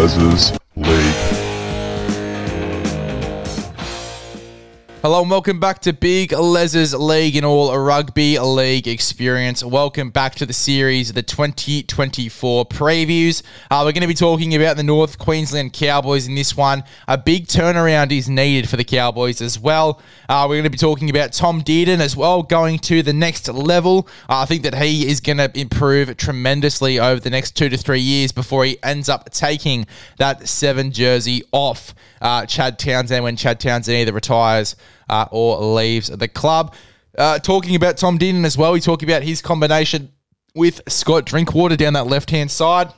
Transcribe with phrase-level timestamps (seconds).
[0.00, 0.69] Big
[5.02, 9.64] Hello and welcome back to Big Les's League and all rugby league experience.
[9.64, 13.42] Welcome back to the series, the 2024 previews.
[13.70, 16.84] Uh, we're going to be talking about the North Queensland Cowboys in this one.
[17.08, 20.02] A big turnaround is needed for the Cowboys as well.
[20.28, 23.48] Uh, we're going to be talking about Tom Dearden as well, going to the next
[23.48, 24.06] level.
[24.28, 27.78] Uh, I think that he is going to improve tremendously over the next two to
[27.78, 29.86] three years before he ends up taking
[30.18, 34.76] that seven jersey off uh, Chad Townsend when Chad Townsend either retires
[35.08, 36.74] uh, or leaves the club.
[37.18, 40.12] Uh, talking about Tom Dearden as well, we talk about his combination
[40.54, 42.92] with Scott Drinkwater down that left hand side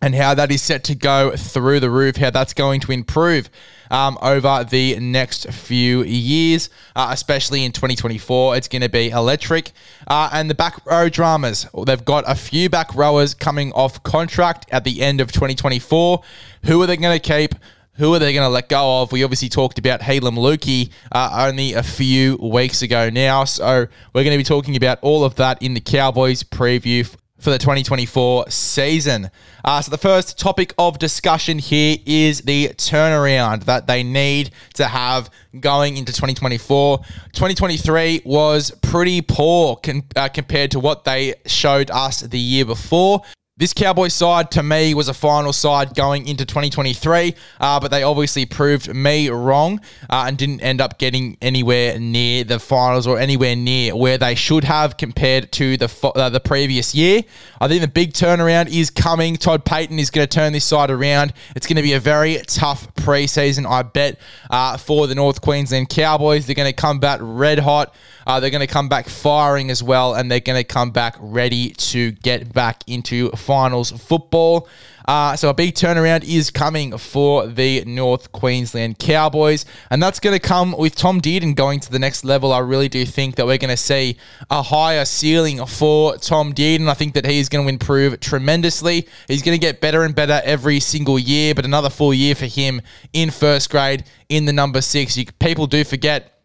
[0.00, 3.48] and how that is set to go through the roof, how that's going to improve
[3.90, 8.56] um, over the next few years, uh, especially in 2024.
[8.56, 9.72] It's going to be electric.
[10.06, 14.68] Uh, and the back row dramas, they've got a few back rowers coming off contract
[14.70, 16.22] at the end of 2024.
[16.64, 17.54] Who are they going to keep?
[17.98, 19.10] Who are they going to let go of?
[19.12, 23.44] We obviously talked about Heilum Luki uh, only a few weeks ago now.
[23.44, 27.06] So we're going to be talking about all of that in the Cowboys preview
[27.38, 29.30] for the 2024 season.
[29.64, 34.84] Uh, so the first topic of discussion here is the turnaround that they need to
[34.84, 35.30] have
[35.60, 36.98] going into 2024.
[36.98, 43.22] 2023 was pretty poor con- uh, compared to what they showed us the year before.
[43.58, 48.02] This Cowboys side, to me, was a final side going into 2023, uh, but they
[48.02, 53.18] obviously proved me wrong uh, and didn't end up getting anywhere near the finals or
[53.18, 57.22] anywhere near where they should have compared to the uh, the previous year.
[57.58, 59.36] I think the big turnaround is coming.
[59.36, 61.32] Todd Payten is going to turn this side around.
[61.54, 65.88] It's going to be a very tough preseason, I bet, uh, for the North Queensland
[65.88, 66.44] Cowboys.
[66.44, 67.94] They're going to come back red hot.
[68.26, 71.16] Uh, they're going to come back firing as well, and they're going to come back
[71.20, 74.68] ready to get back into finals football.
[75.06, 80.34] Uh, so a big turnaround is coming for the North Queensland Cowboys, and that's going
[80.34, 82.52] to come with Tom Dearden going to the next level.
[82.52, 84.16] I really do think that we're going to see
[84.50, 86.88] a higher ceiling for Tom Dearden.
[86.88, 89.06] I think that he's going to improve tremendously.
[89.28, 92.46] He's going to get better and better every single year, but another full year for
[92.46, 95.16] him in first grade in the number six.
[95.16, 96.35] You, people do forget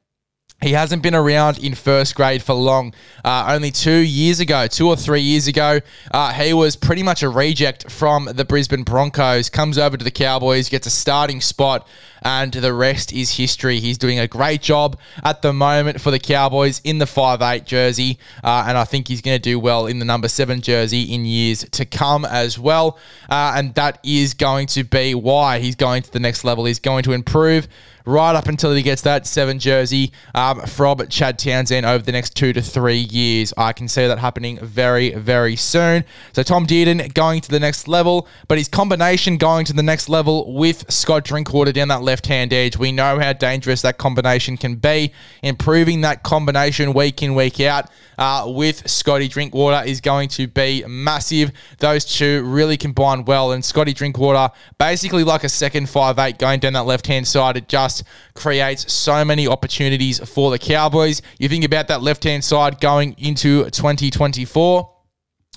[0.62, 2.94] he hasn't been around in first grade for long.
[3.26, 5.80] Uh, only two years ago, two or three years ago,
[6.12, 9.50] uh, he was pretty much a reject from the Brisbane Broncos.
[9.50, 11.88] Comes over to the Cowboys, gets a starting spot,
[12.22, 13.80] and the rest is history.
[13.80, 17.66] He's doing a great job at the moment for the Cowboys in the five eight
[17.66, 21.04] jersey, uh, and I think he's going to do well in the number 7 jersey
[21.04, 22.98] in years to come as well.
[23.30, 26.66] Uh, and that is going to be why he's going to the next level.
[26.66, 27.68] He's going to improve
[28.06, 32.36] right up until he gets that seven jersey um, from Chad Townsend over the next
[32.36, 33.54] two to three years.
[33.58, 36.04] I can see that happening very, very soon.
[36.34, 40.10] So Tom Dearden going to the next level, but his combination going to the next
[40.10, 42.78] level with Scott Drinkwater down that left hand edge.
[42.78, 45.14] We know how dangerous that combination can be.
[45.44, 50.84] Improving that combination week in, week out uh, with Scotty Drinkwater is going to be
[50.88, 51.52] massive.
[51.80, 56.60] Those two really combine well, and Scotty Drinkwater basically like a second five eight going
[56.60, 57.58] down that left hand side.
[57.58, 58.04] It just just
[58.34, 61.22] creates so many opportunities for the Cowboys.
[61.40, 64.90] You think about that left hand side going into 2024.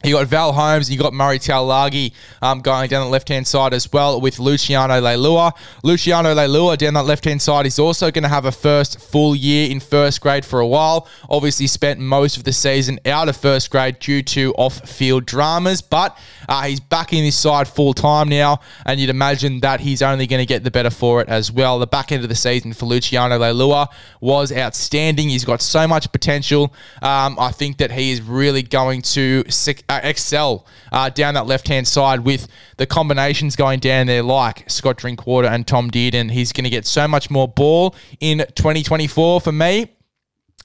[0.05, 3.73] You got Val Holmes, you got Murray Taulagi um, going down the left hand side
[3.73, 5.53] as well with Luciano Leilua.
[5.83, 9.35] Luciano Leilua down that left hand side is also going to have a first full
[9.35, 11.09] year in first grade for a while.
[11.31, 15.81] Obviously, spent most of the season out of first grade due to off field dramas,
[15.81, 16.19] but
[16.51, 20.27] uh, he's back in this side full time now, and you'd imagine that he's only
[20.27, 21.79] going to get the better for it as well.
[21.79, 23.89] The back end of the season for Luciano Leilua
[24.21, 25.31] was outstanding.
[25.31, 26.75] He's got so much potential.
[27.01, 29.45] Um, I think that he is really going to
[30.03, 34.97] excel uh, down that left hand side with the combinations going down there, like Scott
[34.97, 36.31] Drinkwater and Tom Dearden.
[36.31, 39.91] He's going to get so much more ball in 2024 for me.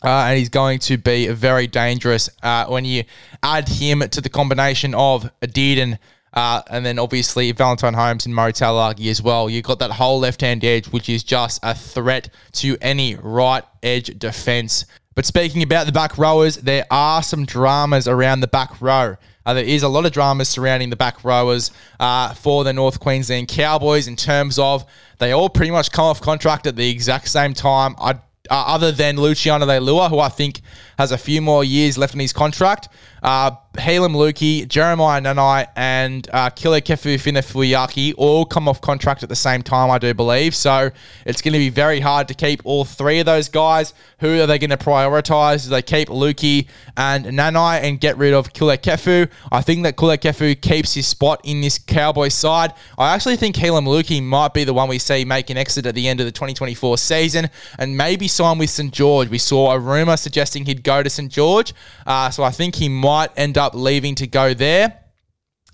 [0.02, 3.04] Uh, and he's going to be very dangerous uh, when you
[3.44, 6.00] add him to the combination of Dearden
[6.34, 9.50] uh, and then obviously Valentine Holmes and Murray Taulagi as well.
[9.50, 13.64] You've got that whole left hand edge, which is just a threat to any right
[13.82, 14.86] edge defense.
[15.16, 19.18] But speaking about the back rowers, there are some dramas around the back row.
[19.46, 23.00] Uh, there is a lot of dramas surrounding the back rowers uh, for the North
[23.00, 24.86] Queensland Cowboys in terms of
[25.18, 27.96] they all pretty much come off contract at the exact same time.
[27.98, 28.14] Uh,
[28.50, 30.62] other than Luciano Leilua, who I think
[31.00, 32.90] has a few more years left in his contract.
[33.24, 39.62] Uh, Luki, Jeremiah Nanai, and uh, Kulikefu Finefeuiaki all come off contract at the same
[39.62, 40.54] time, I do believe.
[40.54, 40.90] So
[41.26, 43.94] it's going to be very hard to keep all three of those guys.
[44.20, 45.64] Who are they going to prioritize?
[45.64, 46.68] Do they keep Luki
[46.98, 49.30] and Nanai and get rid of Kulikefu?
[49.52, 52.74] I think that Kulikefu keeps his spot in this Cowboys side.
[52.98, 55.96] I actually think Heilum Luki might be the one we see make an exit at
[55.96, 58.94] the end of the 2024 season and maybe sign with St.
[58.94, 59.30] George.
[59.30, 61.32] We saw a rumor suggesting he'd go to St.
[61.32, 61.74] George.
[62.06, 65.00] Uh, so I think he might end up leaving to go there.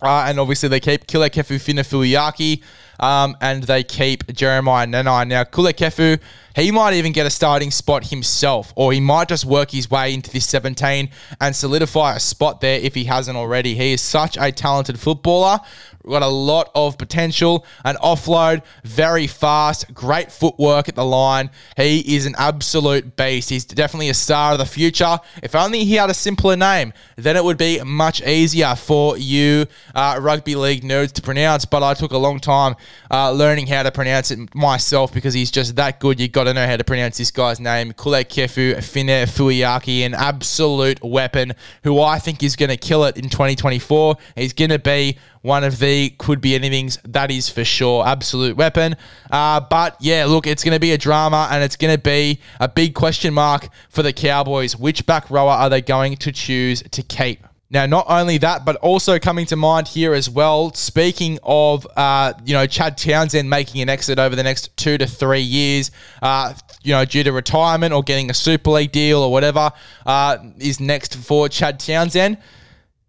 [0.02, 2.62] Uh, and obviously they keep Kulikefu Finefeuiaki
[3.00, 5.28] um, and they keep Jeremiah Nanai.
[5.28, 6.20] Now, Kulikefu,
[6.56, 10.14] he might even get a starting spot himself, or he might just work his way
[10.14, 11.10] into this 17
[11.40, 13.76] and solidify a spot there if he hasn't already.
[13.76, 15.60] He is such a talented footballer
[16.06, 17.66] got a lot of potential.
[17.84, 21.50] An offload, very fast, great footwork at the line.
[21.78, 23.50] He is an absolute beast.
[23.50, 25.20] He's definitely a star of the future.
[25.42, 29.66] If only he had a simpler name, then it would be much easier for you
[29.94, 31.66] uh, rugby league nerds to pronounce.
[31.66, 32.76] But I took a long time
[33.12, 36.20] uh, learning how to pronounce it myself because he's just that good.
[36.20, 37.94] You've got to know how to pronounce this guy's name.
[37.94, 41.54] Kule Kefu Fine Fuiaki, an absolute weapon
[41.84, 44.18] who I think is going to kill it in 2024.
[44.36, 48.58] He's going to be one of the could be anything's that is for sure absolute
[48.58, 48.96] weapon
[49.32, 52.40] uh, but yeah look it's going to be a drama and it's going to be
[52.60, 56.82] a big question mark for the cowboys which back rower are they going to choose
[56.92, 60.72] to keep now, not only that, but also coming to mind here as well.
[60.74, 65.08] Speaking of, uh, you know, Chad Townsend making an exit over the next two to
[65.08, 65.90] three years,
[66.22, 66.54] uh,
[66.84, 69.72] you know, due to retirement or getting a Super League deal or whatever,
[70.06, 72.38] uh, is next for Chad Townsend.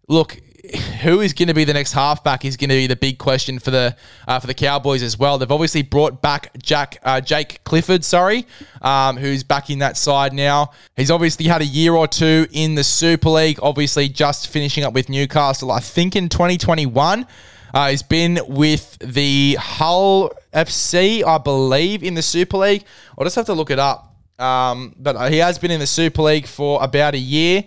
[0.09, 0.39] Look,
[1.07, 3.59] who is going to be the next halfback is going to be the big question
[3.59, 3.95] for the
[4.27, 5.37] uh, for the Cowboys as well.
[5.37, 8.45] They've obviously brought back Jack uh, Jake Clifford, sorry,
[8.81, 10.71] um, who's back in that side now.
[10.97, 13.57] He's obviously had a year or two in the Super League.
[13.61, 17.25] Obviously, just finishing up with Newcastle, I think in 2021.
[17.73, 22.83] Uh, he's been with the Hull FC, I believe, in the Super League.
[23.17, 24.13] I'll just have to look it up.
[24.39, 27.63] Um, but he has been in the Super League for about a year.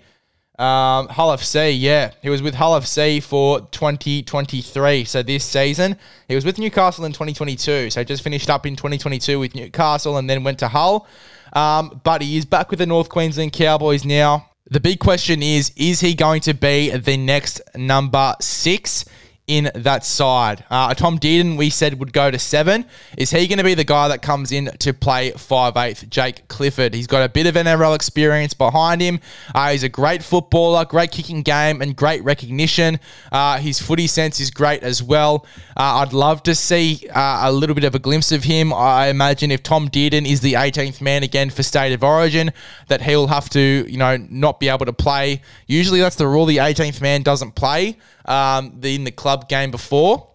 [0.61, 2.11] Um, Hull FC, yeah.
[2.21, 5.05] He was with Hull FC for 2023.
[5.05, 5.97] So this season,
[6.29, 7.89] he was with Newcastle in 2022.
[7.89, 11.07] So just finished up in 2022 with Newcastle and then went to Hull.
[11.55, 14.51] Um, but he is back with the North Queensland Cowboys now.
[14.71, 19.07] The big question is is he going to be the next number six?
[19.51, 20.65] In that side.
[20.71, 22.85] Uh, Tom Dearden, we said, would go to seven.
[23.19, 26.09] Is he going to be the guy that comes in to play five eighth?
[26.09, 26.95] Jake Clifford.
[26.95, 29.19] He's got a bit of NRL experience behind him.
[29.53, 33.01] Uh, he's a great footballer, great kicking game, and great recognition.
[33.33, 35.45] Uh, his footy sense is great as well.
[35.77, 38.73] Uh, I'd love to see uh, a little bit of a glimpse of him.
[38.73, 42.53] I imagine if Tom Dearden is the 18th man again for State of Origin,
[42.87, 45.43] that he'll have to, you know, not be able to play.
[45.67, 46.47] Usually that's the rule.
[46.47, 50.31] The 18th man doesn't play um, in the club game before.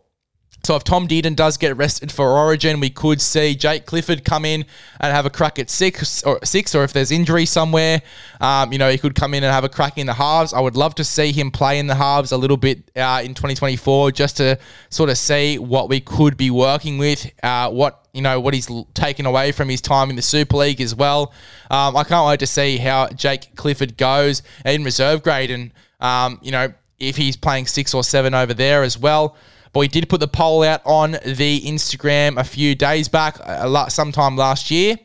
[0.66, 4.46] So if Tom Dearden does get arrested for Origin, we could see Jake Clifford come
[4.46, 4.66] in
[5.00, 8.02] and have a crack at six or six, or if there's injury somewhere,
[8.42, 10.54] um, you know, he could come in and have a crack in the halves.
[10.54, 13.36] I would love to see him play in the halves a little bit uh, in
[13.36, 14.57] 2024, just to
[14.90, 18.68] sort of see what we could be working with, uh, what you know what he's
[18.96, 21.31] taken away from his time in the Super League as well.
[21.69, 26.40] Um, I can't wait to see how Jake Clifford goes in reserve grade, and um,
[26.42, 29.35] you know if he's playing six or seven over there as well.
[29.73, 33.68] But we did put the poll out on the Instagram a few days back, a
[33.68, 34.97] lot, sometime last year,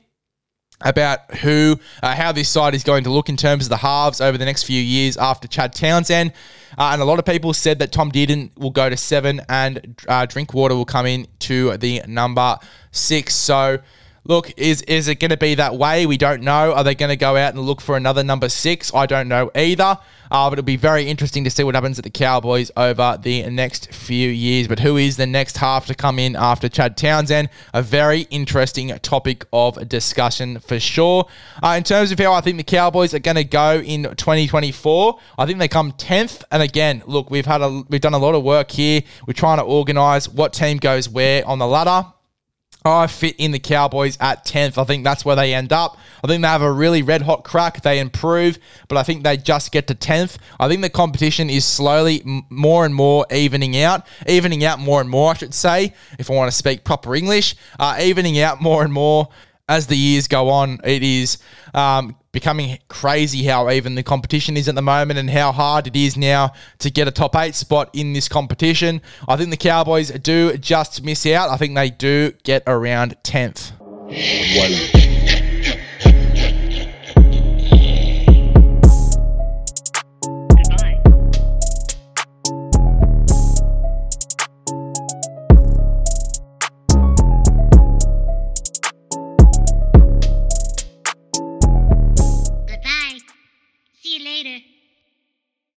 [0.80, 4.20] about who, uh, how this side is going to look in terms of the halves
[4.20, 6.32] over the next few years after Chad Townsend.
[6.78, 10.00] Uh, and a lot of people said that Tom Dearden will go to seven and
[10.08, 12.56] uh, Drinkwater will come in to the number
[12.92, 13.34] six.
[13.34, 13.80] So
[14.30, 16.06] Look, is is it going to be that way?
[16.06, 16.72] We don't know.
[16.72, 18.94] Are they going to go out and look for another number six?
[18.94, 19.98] I don't know either.
[20.30, 23.50] Uh, but it'll be very interesting to see what happens at the Cowboys over the
[23.50, 24.68] next few years.
[24.68, 27.48] But who is the next half to come in after Chad Townsend?
[27.74, 31.26] A very interesting topic of discussion for sure.
[31.60, 35.18] Uh, in terms of how I think the Cowboys are going to go in 2024,
[35.38, 36.44] I think they come 10th.
[36.52, 39.02] And again, look, we've had a we've done a lot of work here.
[39.26, 42.12] We're trying to organise what team goes where on the ladder.
[42.84, 44.78] I fit in the Cowboys at 10th.
[44.78, 45.98] I think that's where they end up.
[46.24, 47.82] I think they have a really red hot crack.
[47.82, 48.58] They improve,
[48.88, 50.38] but I think they just get to 10th.
[50.58, 54.06] I think the competition is slowly more and more evening out.
[54.26, 57.54] Evening out more and more, I should say, if I want to speak proper English.
[57.78, 59.28] Uh, evening out more and more
[59.70, 60.80] as the years go on.
[60.84, 61.38] It is
[61.72, 65.96] um, becoming crazy how even the competition is at the moment and how hard it
[65.96, 69.00] is now to get a top eight spot in this competition.
[69.28, 71.50] I think the Cowboys do just miss out.
[71.50, 73.72] I think they do get around 10th.
[73.80, 75.09] One.